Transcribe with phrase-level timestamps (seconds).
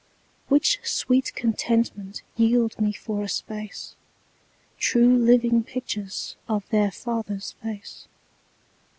[0.47, 3.93] Which sweet contentment yield me for a space,
[4.79, 8.07] True living pictures of their father's face.